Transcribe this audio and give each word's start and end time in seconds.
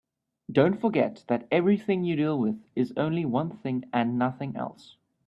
Don't 0.51 0.81
forget 0.81 1.23
that 1.27 1.47
everything 1.51 2.03
you 2.03 2.15
deal 2.15 2.39
with 2.39 2.59
is 2.75 2.91
only 2.97 3.23
one 3.23 3.51
thing 3.57 3.85
and 3.93 4.17
nothing 4.17 4.55
else. 4.55 4.95